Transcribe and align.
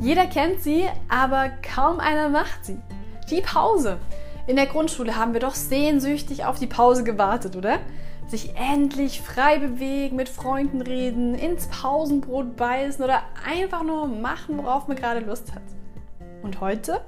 Jeder 0.00 0.26
kennt 0.26 0.62
sie, 0.62 0.84
aber 1.08 1.50
kaum 1.74 1.98
einer 1.98 2.28
macht 2.28 2.64
sie. 2.64 2.78
Die 3.30 3.40
Pause. 3.40 3.98
In 4.46 4.54
der 4.54 4.66
Grundschule 4.66 5.16
haben 5.16 5.32
wir 5.32 5.40
doch 5.40 5.54
sehnsüchtig 5.54 6.44
auf 6.44 6.58
die 6.58 6.68
Pause 6.68 7.02
gewartet, 7.02 7.56
oder? 7.56 7.80
Sich 8.28 8.54
endlich 8.56 9.20
frei 9.20 9.58
bewegen, 9.58 10.16
mit 10.16 10.28
Freunden 10.28 10.82
reden, 10.82 11.34
ins 11.34 11.66
Pausenbrot 11.66 12.56
beißen 12.56 13.04
oder 13.04 13.22
einfach 13.44 13.82
nur 13.82 14.06
machen, 14.06 14.58
worauf 14.58 14.86
man 14.86 14.96
gerade 14.96 15.20
Lust 15.20 15.52
hat. 15.54 15.62
Und 16.42 16.60
heute? 16.60 17.00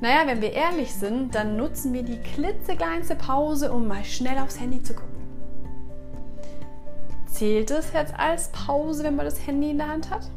Naja, 0.00 0.26
wenn 0.26 0.40
wir 0.40 0.52
ehrlich 0.52 0.94
sind, 0.94 1.34
dann 1.34 1.56
nutzen 1.56 1.92
wir 1.92 2.02
die 2.02 2.18
klitzekleinste 2.18 3.16
Pause, 3.16 3.70
um 3.70 3.86
mal 3.86 4.04
schnell 4.04 4.38
aufs 4.38 4.58
Handy 4.58 4.82
zu 4.82 4.94
gucken. 4.94 5.12
Zählt 7.26 7.70
es 7.70 7.92
jetzt 7.92 8.18
als 8.18 8.48
Pause, 8.48 9.04
wenn 9.04 9.16
man 9.16 9.26
das 9.26 9.46
Handy 9.46 9.70
in 9.70 9.78
der 9.78 9.88
Hand 9.88 10.10
hat? 10.10 10.28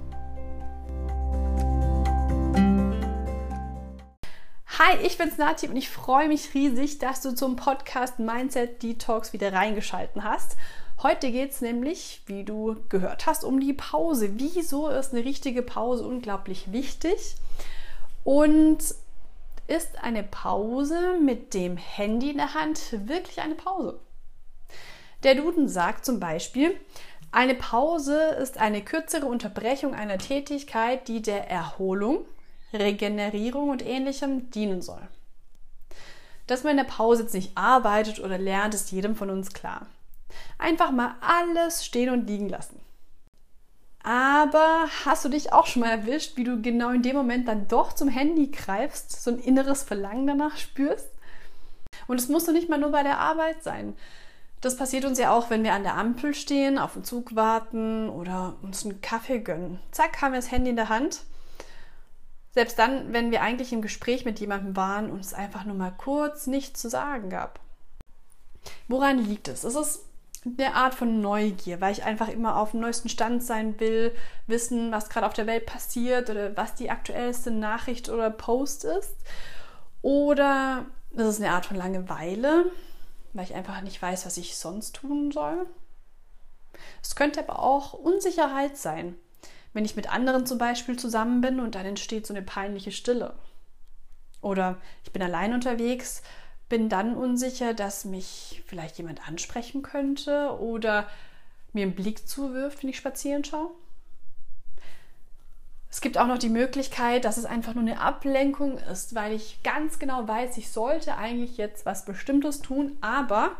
Hi, 4.77 4.97
ich 5.03 5.17
bin's 5.17 5.37
Nati 5.37 5.69
und 5.69 5.77
ich 5.77 5.89
freue 5.89 6.27
mich 6.27 6.53
riesig, 6.53 6.99
dass 6.99 7.21
du 7.21 7.33
zum 7.33 7.55
Podcast 7.55 8.19
Mindset 8.19 8.83
Detox 8.83 9.31
wieder 9.31 9.53
reingeschalten 9.53 10.25
hast. 10.25 10.57
Heute 11.01 11.31
geht 11.31 11.51
es 11.51 11.61
nämlich, 11.61 12.23
wie 12.25 12.43
du 12.43 12.75
gehört 12.89 13.25
hast, 13.25 13.45
um 13.45 13.61
die 13.61 13.71
Pause. 13.71 14.31
Wieso 14.33 14.89
ist 14.89 15.13
eine 15.13 15.23
richtige 15.23 15.61
Pause 15.61 16.05
unglaublich 16.05 16.73
wichtig? 16.73 17.35
Und 18.25 18.79
ist 19.67 20.03
eine 20.03 20.23
Pause 20.23 21.19
mit 21.23 21.53
dem 21.53 21.77
Handy 21.77 22.31
in 22.31 22.37
der 22.37 22.53
Hand 22.53 23.07
wirklich 23.07 23.39
eine 23.39 23.55
Pause? 23.55 23.97
Der 25.23 25.35
Duden 25.35 25.69
sagt 25.69 26.03
zum 26.03 26.19
Beispiel, 26.19 26.75
eine 27.31 27.55
Pause 27.55 28.19
ist 28.41 28.57
eine 28.57 28.81
kürzere 28.81 29.27
Unterbrechung 29.27 29.95
einer 29.95 30.17
Tätigkeit, 30.17 31.07
die 31.07 31.21
der 31.21 31.49
Erholung, 31.49 32.25
Regenerierung 32.79 33.69
und 33.69 33.85
ähnlichem 33.85 34.49
dienen 34.51 34.81
soll. 34.81 35.01
Dass 36.47 36.63
man 36.63 36.71
in 36.71 36.77
der 36.77 36.83
Pause 36.83 37.23
jetzt 37.23 37.33
nicht 37.33 37.57
arbeitet 37.57 38.19
oder 38.19 38.37
lernt, 38.37 38.73
ist 38.73 38.91
jedem 38.91 39.15
von 39.15 39.29
uns 39.29 39.53
klar. 39.53 39.87
Einfach 40.57 40.91
mal 40.91 41.15
alles 41.21 41.85
stehen 41.85 42.09
und 42.09 42.27
liegen 42.27 42.49
lassen. 42.49 42.79
Aber 44.03 44.87
hast 45.03 45.25
du 45.25 45.29
dich 45.29 45.51
auch 45.51 45.65
schon 45.65 45.81
mal 45.81 45.89
erwischt, 45.89 46.37
wie 46.37 46.43
du 46.43 46.61
genau 46.61 46.91
in 46.91 47.01
dem 47.01 47.15
Moment 47.15 47.47
dann 47.47 47.67
doch 47.67 47.93
zum 47.93 48.07
Handy 48.07 48.51
greifst, 48.51 49.23
so 49.23 49.31
ein 49.31 49.39
inneres 49.39 49.81
Verlangen 49.81 50.27
danach 50.27 50.57
spürst? 50.57 51.09
Und 52.07 52.19
es 52.19 52.29
muss 52.29 52.45
doch 52.45 52.53
nicht 52.53 52.69
mal 52.69 52.77
nur 52.77 52.91
bei 52.91 53.01
der 53.01 53.17
Arbeit 53.17 53.63
sein. 53.63 53.95
Das 54.61 54.77
passiert 54.77 55.05
uns 55.05 55.17
ja 55.17 55.31
auch, 55.31 55.49
wenn 55.49 55.63
wir 55.63 55.73
an 55.73 55.83
der 55.83 55.95
Ampel 55.95 56.35
stehen, 56.35 56.77
auf 56.77 56.93
den 56.93 57.03
Zug 57.03 57.35
warten 57.35 58.09
oder 58.09 58.55
uns 58.61 58.85
einen 58.85 59.01
Kaffee 59.01 59.39
gönnen. 59.39 59.79
Zack, 59.91 60.21
haben 60.21 60.33
wir 60.33 60.39
das 60.39 60.51
Handy 60.51 60.69
in 60.69 60.75
der 60.75 60.89
Hand. 60.89 61.21
Selbst 62.55 62.79
dann, 62.79 63.11
wenn 63.11 63.31
wir 63.31 63.41
eigentlich 63.41 63.73
im 63.73 63.81
Gespräch 63.81 64.23
mit 64.23 64.39
jemandem 64.39 64.77
waren 64.77 65.11
und 65.11 65.19
es 65.19 65.33
einfach 65.33 65.65
nur 65.65 65.75
mal 65.75 65.91
kurz 65.91 66.47
nichts 66.47 66.81
zu 66.81 66.89
sagen 66.89 67.29
gab. 67.29 67.59
Woran 68.87 69.19
liegt 69.19 69.49
es? 69.49 69.65
Es 69.65 69.75
ist 69.75 70.05
eine 70.45 70.73
Art 70.73 70.95
von 70.95 71.21
Neugier, 71.21 71.81
weil 71.81 71.91
ich 71.91 72.03
einfach 72.03 72.29
immer 72.29 72.57
auf 72.57 72.71
dem 72.71 72.79
neuesten 72.79 73.09
Stand 73.09 73.43
sein 73.43 73.77
will, 73.79 74.15
wissen, 74.47 74.91
was 74.91 75.09
gerade 75.09 75.25
auf 75.25 75.33
der 75.33 75.47
Welt 75.47 75.65
passiert 75.65 76.29
oder 76.29 76.55
was 76.55 76.75
die 76.75 76.89
aktuellste 76.89 77.51
Nachricht 77.51 78.09
oder 78.09 78.29
Post 78.29 78.85
ist. 78.85 79.15
Oder 80.01 80.85
es 81.13 81.27
ist 81.27 81.41
eine 81.41 81.51
Art 81.51 81.65
von 81.65 81.75
Langeweile, 81.75 82.71
weil 83.33 83.43
ich 83.43 83.55
einfach 83.55 83.81
nicht 83.81 84.01
weiß, 84.01 84.25
was 84.25 84.37
ich 84.37 84.55
sonst 84.55 84.95
tun 84.95 85.31
soll. 85.31 85.65
Es 87.01 87.15
könnte 87.15 87.41
aber 87.41 87.59
auch 87.59 87.93
Unsicherheit 87.93 88.77
sein, 88.77 89.17
wenn 89.75 89.85
ich 89.85 89.95
mit 89.95 90.11
anderen 90.11 90.47
zum 90.47 90.57
Beispiel 90.57 90.97
zusammen 90.97 91.41
bin 91.41 91.59
und 91.59 91.75
dann 91.75 91.85
entsteht 91.85 92.25
so 92.25 92.33
eine 92.33 92.41
peinliche 92.41 92.91
Stille. 92.91 93.35
Oder 94.41 94.77
ich 95.03 95.11
bin 95.11 95.21
allein 95.21 95.53
unterwegs 95.53 96.23
bin 96.69 96.89
dann 96.89 97.15
unsicher, 97.15 97.73
dass 97.73 98.05
mich 98.05 98.63
vielleicht 98.65 98.97
jemand 98.97 99.27
ansprechen 99.27 99.83
könnte 99.83 100.57
oder 100.59 101.07
mir 101.73 101.83
einen 101.83 101.95
Blick 101.95 102.27
zuwirft, 102.27 102.81
wenn 102.81 102.89
ich 102.89 102.97
spazieren 102.97 103.43
schaue. 103.43 103.71
Es 105.89 106.01
gibt 106.01 106.17
auch 106.17 106.27
noch 106.27 106.37
die 106.37 106.49
Möglichkeit, 106.49 107.23
dass 107.23 107.37
es 107.37 107.45
einfach 107.45 107.73
nur 107.73 107.83
eine 107.83 108.01
Ablenkung 108.01 108.77
ist, 108.79 109.15
weil 109.15 109.33
ich 109.33 109.61
ganz 109.63 109.99
genau 109.99 110.27
weiß, 110.27 110.57
ich 110.57 110.71
sollte 110.71 111.17
eigentlich 111.17 111.57
jetzt 111.57 111.85
was 111.85 112.03
Bestimmtes 112.05 112.61
tun, 112.61 112.97
aber 112.99 113.51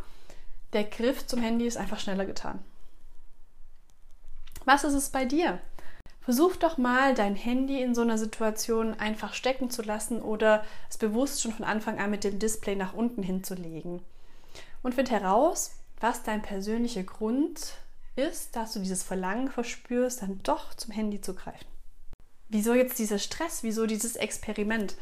der 0.74 0.84
Griff 0.84 1.26
zum 1.28 1.42
Handy 1.42 1.66
ist 1.66 1.78
einfach 1.78 2.00
schneller 2.00 2.26
getan. 2.26 2.60
Was 4.66 4.84
ist 4.84 4.96
es 4.96 5.10
bei 5.10 5.26
dir? 5.26 5.60
Versuch 6.26 6.56
doch 6.56 6.80
mal, 6.80 7.14
dein 7.14 7.36
Handy 7.36 7.80
in 7.84 7.94
so 7.94 8.02
einer 8.02 8.18
Situation 8.18 8.96
einfach 8.96 9.36
stecken 9.36 9.70
zu 9.70 9.84
lassen 9.84 10.24
oder 10.24 10.64
es 10.90 10.98
bewusst 10.98 11.44
schon 11.44 11.54
von 11.54 11.66
Anfang 11.66 12.00
an 12.00 12.10
mit 12.10 12.24
dem 12.24 12.40
Display 12.40 12.76
nach 12.76 12.94
unten 12.94 13.22
hinzulegen. 13.22 14.02
Und 14.82 14.96
find 14.96 15.12
heraus, 15.12 15.76
was 16.00 16.24
dein 16.24 16.42
persönlicher 16.42 17.04
Grund 17.04 17.76
ist, 18.16 18.56
dass 18.56 18.74
du 18.74 18.80
dieses 18.80 19.04
Verlangen 19.04 19.52
verspürst, 19.52 20.24
dann 20.24 20.40
doch 20.42 20.74
zum 20.74 20.92
Handy 20.92 21.22
zu 21.22 21.36
greifen. 21.36 21.68
Wieso 22.50 22.74
jetzt 22.74 22.98
dieser 22.98 23.20
Stress? 23.20 23.62
Wieso 23.62 23.86
dieses 23.86 24.16
Experiment? 24.16 24.96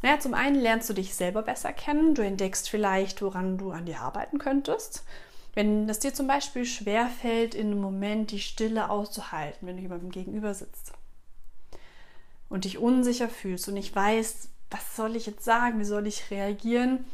Naja, 0.00 0.20
zum 0.20 0.32
einen 0.32 0.56
lernst 0.56 0.88
du 0.88 0.94
dich 0.94 1.14
selber 1.14 1.42
besser 1.42 1.74
kennen, 1.74 2.14
du 2.14 2.22
entdeckst 2.22 2.70
vielleicht, 2.70 3.20
woran 3.20 3.58
du 3.58 3.72
an 3.72 3.84
dir 3.84 4.00
arbeiten 4.00 4.38
könntest. 4.38 5.04
Wenn 5.54 5.88
es 5.88 5.98
dir 5.98 6.14
zum 6.14 6.26
Beispiel 6.26 6.64
schwerfällt, 6.64 7.54
in 7.54 7.68
einem 7.68 7.80
Moment 7.80 8.30
die 8.30 8.40
Stille 8.40 8.88
auszuhalten, 8.88 9.66
wenn 9.66 9.76
du 9.76 9.82
jemandem 9.82 10.10
gegenüber 10.10 10.54
sitzt 10.54 10.92
und 12.48 12.64
dich 12.64 12.78
unsicher 12.78 13.28
fühlst 13.28 13.68
und 13.68 13.74
nicht 13.74 13.94
weißt, 13.94 14.48
was 14.70 14.96
soll 14.96 15.16
ich 15.16 15.26
jetzt 15.26 15.44
sagen, 15.44 15.78
wie 15.78 15.84
soll 15.84 16.06
ich 16.06 16.30
reagieren, 16.30 17.04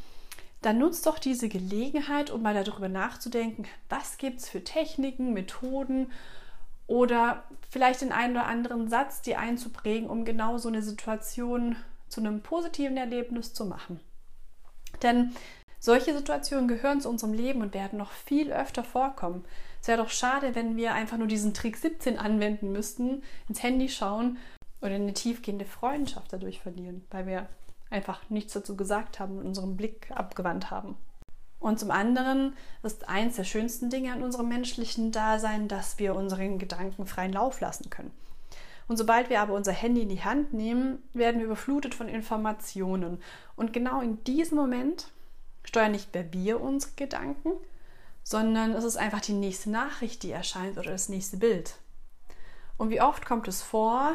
dann 0.62 0.78
nutzt 0.78 1.06
doch 1.06 1.18
diese 1.18 1.48
Gelegenheit, 1.48 2.30
um 2.30 2.42
mal 2.42 2.64
darüber 2.64 2.88
nachzudenken, 2.88 3.66
was 3.88 4.18
gibt 4.18 4.40
es 4.40 4.48
für 4.48 4.62
Techniken, 4.62 5.32
Methoden 5.32 6.12
oder 6.86 7.44
vielleicht 7.70 8.00
den 8.00 8.12
einen 8.12 8.36
oder 8.36 8.46
anderen 8.46 8.88
Satz 8.88 9.20
dir 9.22 9.38
einzuprägen, 9.38 10.08
um 10.08 10.24
genau 10.24 10.58
so 10.58 10.68
eine 10.68 10.82
Situation 10.82 11.76
zu 12.08 12.20
einem 12.20 12.40
positiven 12.40 12.96
Erlebnis 12.96 13.52
zu 13.52 13.66
machen. 13.66 14.00
Denn 15.02 15.34
solche 15.78 16.16
Situationen 16.16 16.68
gehören 16.68 17.00
zu 17.00 17.08
unserem 17.08 17.32
Leben 17.32 17.62
und 17.62 17.74
werden 17.74 17.98
noch 17.98 18.10
viel 18.10 18.52
öfter 18.52 18.84
vorkommen. 18.84 19.44
Es 19.80 19.88
wäre 19.88 20.02
doch 20.02 20.10
schade, 20.10 20.54
wenn 20.54 20.76
wir 20.76 20.92
einfach 20.94 21.18
nur 21.18 21.28
diesen 21.28 21.54
Trick 21.54 21.76
17 21.76 22.18
anwenden 22.18 22.72
müssten, 22.72 23.22
ins 23.48 23.62
Handy 23.62 23.88
schauen 23.88 24.38
oder 24.80 24.94
eine 24.94 25.14
tiefgehende 25.14 25.64
Freundschaft 25.64 26.32
dadurch 26.32 26.60
verlieren, 26.60 27.04
weil 27.10 27.26
wir 27.26 27.48
einfach 27.90 28.20
nichts 28.28 28.52
dazu 28.52 28.76
gesagt 28.76 29.20
haben 29.20 29.38
und 29.38 29.46
unseren 29.46 29.76
Blick 29.76 30.10
abgewandt 30.14 30.70
haben. 30.70 30.96
Und 31.60 31.80
zum 31.80 31.90
anderen 31.90 32.54
ist 32.82 33.08
eins 33.08 33.36
der 33.36 33.44
schönsten 33.44 33.90
Dinge 33.90 34.12
an 34.12 34.22
unserem 34.22 34.48
menschlichen 34.48 35.10
Dasein, 35.10 35.66
dass 35.68 35.98
wir 35.98 36.14
unseren 36.14 36.58
Gedanken 36.58 37.06
freien 37.06 37.32
Lauf 37.32 37.60
lassen 37.60 37.90
können. 37.90 38.12
Und 38.86 38.96
sobald 38.96 39.28
wir 39.28 39.40
aber 39.40 39.54
unser 39.54 39.72
Handy 39.72 40.02
in 40.02 40.08
die 40.08 40.24
Hand 40.24 40.54
nehmen, 40.54 41.02
werden 41.12 41.38
wir 41.38 41.46
überflutet 41.46 41.94
von 41.94 42.08
Informationen. 42.08 43.20
Und 43.54 43.72
genau 43.72 44.00
in 44.00 44.22
diesem 44.24 44.56
Moment 44.56 45.10
steuern 45.68 45.92
nicht 45.92 46.14
mehr 46.14 46.32
wir 46.32 46.60
unsere 46.62 46.92
Gedanken, 46.96 47.52
sondern 48.24 48.72
es 48.72 48.84
ist 48.84 48.96
einfach 48.96 49.20
die 49.20 49.34
nächste 49.34 49.70
Nachricht, 49.70 50.22
die 50.22 50.30
erscheint 50.30 50.78
oder 50.78 50.90
das 50.90 51.10
nächste 51.10 51.36
Bild. 51.36 51.76
Und 52.78 52.88
wie 52.88 53.02
oft 53.02 53.26
kommt 53.26 53.48
es 53.48 53.60
vor, 53.60 54.14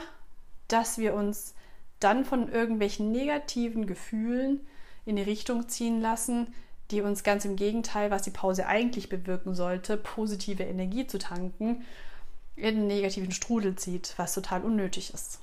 dass 0.67 0.97
wir 0.97 1.13
uns 1.13 1.53
dann 1.99 2.25
von 2.25 2.51
irgendwelchen 2.51 3.11
negativen 3.11 3.85
Gefühlen 3.85 4.65
in 5.05 5.15
die 5.15 5.21
Richtung 5.21 5.69
ziehen 5.69 6.01
lassen, 6.01 6.53
die 6.89 7.01
uns 7.01 7.23
ganz 7.23 7.45
im 7.45 7.55
Gegenteil, 7.55 8.09
was 8.09 8.23
die 8.23 8.31
Pause 8.31 8.65
eigentlich 8.65 9.07
bewirken 9.07 9.53
sollte, 9.53 9.95
positive 9.95 10.63
Energie 10.63 11.05
zu 11.05 11.19
tanken, 11.19 11.85
in 12.55 12.77
einen 12.77 12.87
negativen 12.87 13.31
Strudel 13.31 13.75
zieht, 13.75 14.15
was 14.17 14.33
total 14.33 14.63
unnötig 14.63 15.13
ist. 15.13 15.39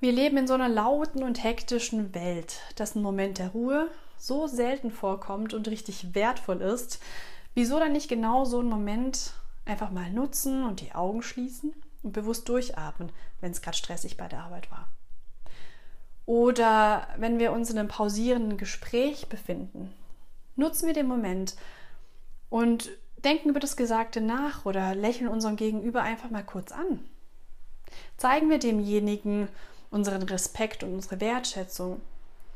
Wir 0.00 0.12
leben 0.12 0.36
in 0.36 0.46
so 0.46 0.54
einer 0.54 0.68
lauten 0.68 1.24
und 1.24 1.42
hektischen 1.42 2.14
Welt, 2.14 2.60
dass 2.76 2.94
ein 2.94 3.02
Moment 3.02 3.38
der 3.38 3.48
Ruhe 3.48 3.90
so 4.16 4.46
selten 4.46 4.92
vorkommt 4.92 5.54
und 5.54 5.66
richtig 5.66 6.14
wertvoll 6.14 6.62
ist. 6.62 7.00
Wieso 7.54 7.80
dann 7.80 7.92
nicht 7.92 8.08
genau 8.08 8.44
so 8.44 8.60
einen 8.60 8.68
Moment 8.68 9.32
einfach 9.64 9.90
mal 9.90 10.10
nutzen 10.12 10.64
und 10.64 10.80
die 10.80 10.92
Augen 10.92 11.22
schließen 11.22 11.74
und 12.04 12.12
bewusst 12.12 12.48
durchatmen, 12.48 13.10
wenn 13.40 13.50
es 13.50 13.60
gerade 13.60 13.76
stressig 13.76 14.16
bei 14.16 14.28
der 14.28 14.44
Arbeit 14.44 14.70
war? 14.70 14.88
Oder 16.26 17.08
wenn 17.16 17.40
wir 17.40 17.52
uns 17.52 17.70
in 17.70 17.78
einem 17.78 17.88
pausierenden 17.88 18.56
Gespräch 18.56 19.28
befinden, 19.28 19.92
nutzen 20.54 20.86
wir 20.86 20.94
den 20.94 21.08
Moment 21.08 21.56
und 22.50 22.90
denken 23.24 23.48
über 23.48 23.60
das 23.60 23.76
Gesagte 23.76 24.20
nach 24.20 24.64
oder 24.64 24.94
lächeln 24.94 25.28
unserem 25.28 25.56
Gegenüber 25.56 26.02
einfach 26.02 26.30
mal 26.30 26.44
kurz 26.44 26.70
an. 26.70 27.00
Zeigen 28.16 28.48
wir 28.50 28.58
demjenigen, 28.58 29.48
unseren 29.90 30.22
Respekt 30.22 30.82
und 30.82 30.94
unsere 30.94 31.20
Wertschätzung, 31.20 32.00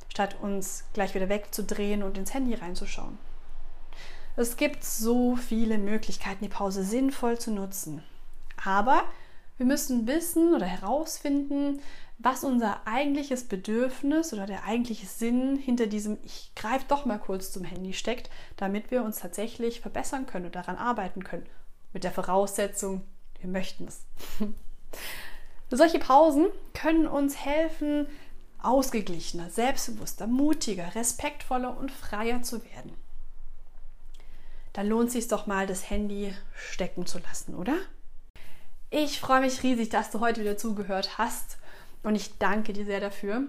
statt 0.08 0.36
uns 0.40 0.84
gleich 0.92 1.14
wieder 1.14 1.28
wegzudrehen 1.28 2.02
und 2.02 2.18
ins 2.18 2.34
Handy 2.34 2.54
reinzuschauen. 2.54 3.18
Es 4.36 4.56
gibt 4.56 4.84
so 4.84 5.36
viele 5.36 5.78
Möglichkeiten, 5.78 6.44
die 6.44 6.48
Pause 6.48 6.84
sinnvoll 6.84 7.38
zu 7.38 7.50
nutzen. 7.50 8.02
Aber 8.64 9.04
Wir 9.58 9.66
müssen 9.66 10.08
wissen 10.08 10.54
oder 10.54 10.66
herausfinden, 10.66 11.80
was 12.18 12.42
unser 12.42 12.86
eigentliches 12.86 13.44
Bedürfnis 13.44 14.32
oder 14.32 14.46
der 14.46 14.64
eigentliche 14.64 15.06
Sinn 15.06 15.56
hinter 15.56 15.86
diesem 15.86 16.18
Ich 16.24 16.52
greife 16.56 16.86
doch 16.88 17.04
mal 17.04 17.18
kurz 17.18 17.52
zum 17.52 17.64
Handy 17.64 17.92
steckt, 17.92 18.30
damit 18.56 18.90
wir 18.90 19.04
uns 19.04 19.20
tatsächlich 19.20 19.80
verbessern 19.80 20.26
können 20.26 20.46
und 20.46 20.56
daran 20.56 20.76
arbeiten 20.76 21.22
können. 21.24 21.46
Mit 21.92 22.04
der 22.04 22.12
Voraussetzung, 22.12 23.02
wir 23.40 23.48
möchten 23.48 23.86
es. 23.86 24.04
Solche 25.74 25.98
Pausen 25.98 26.48
können 26.74 27.06
uns 27.06 27.46
helfen, 27.46 28.06
ausgeglichener, 28.60 29.48
selbstbewusster, 29.48 30.26
mutiger, 30.26 30.94
respektvoller 30.94 31.78
und 31.78 31.90
freier 31.90 32.42
zu 32.42 32.62
werden. 32.62 32.92
Da 34.74 34.82
lohnt 34.82 35.06
es 35.08 35.14
sich 35.14 35.28
doch 35.28 35.46
mal, 35.46 35.66
das 35.66 35.88
Handy 35.88 36.34
stecken 36.54 37.06
zu 37.06 37.18
lassen, 37.20 37.54
oder? 37.54 37.74
Ich 38.90 39.18
freue 39.18 39.40
mich 39.40 39.62
riesig, 39.62 39.88
dass 39.88 40.10
du 40.10 40.20
heute 40.20 40.42
wieder 40.42 40.58
zugehört 40.58 41.16
hast 41.16 41.56
und 42.02 42.16
ich 42.16 42.36
danke 42.38 42.74
dir 42.74 42.84
sehr 42.84 43.00
dafür. 43.00 43.44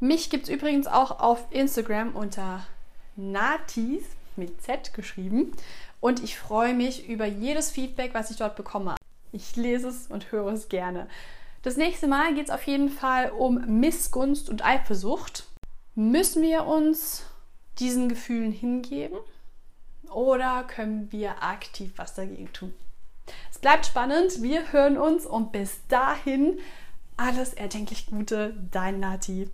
Mich 0.00 0.30
gibt 0.30 0.48
es 0.48 0.50
übrigens 0.50 0.88
auch 0.88 1.20
auf 1.20 1.46
Instagram 1.50 2.16
unter 2.16 2.66
Natis 3.14 4.02
mit 4.34 4.60
Z 4.60 4.92
geschrieben 4.92 5.52
und 6.00 6.20
ich 6.24 6.36
freue 6.36 6.74
mich 6.74 7.08
über 7.08 7.26
jedes 7.26 7.70
Feedback, 7.70 8.12
was 8.12 8.32
ich 8.32 8.38
dort 8.38 8.56
bekomme. 8.56 8.97
Ich 9.32 9.56
lese 9.56 9.88
es 9.88 10.06
und 10.06 10.32
höre 10.32 10.52
es 10.52 10.68
gerne. 10.68 11.08
Das 11.62 11.76
nächste 11.76 12.06
Mal 12.06 12.34
geht 12.34 12.46
es 12.46 12.54
auf 12.54 12.62
jeden 12.64 12.88
Fall 12.88 13.30
um 13.30 13.80
Missgunst 13.80 14.48
und 14.48 14.64
Eifersucht. 14.64 15.46
Müssen 15.94 16.42
wir 16.42 16.66
uns 16.66 17.24
diesen 17.78 18.08
Gefühlen 18.08 18.52
hingeben 18.52 19.18
oder 20.10 20.64
können 20.64 21.10
wir 21.12 21.42
aktiv 21.42 21.92
was 21.96 22.14
dagegen 22.14 22.52
tun? 22.52 22.74
Es 23.50 23.58
bleibt 23.58 23.86
spannend, 23.86 24.42
wir 24.42 24.72
hören 24.72 24.96
uns 24.96 25.26
und 25.26 25.52
bis 25.52 25.86
dahin 25.88 26.58
alles 27.16 27.52
erdenklich 27.52 28.06
Gute, 28.06 28.54
dein 28.70 29.00
Nati. 29.00 29.50